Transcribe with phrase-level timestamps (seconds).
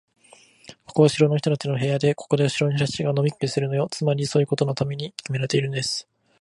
[0.87, 3.87] ここは城の人たちの部屋で、ここで城の人たちが飲み食いするのよ。
[3.91, 6.07] つまり、そういうことのためにきめられているんです。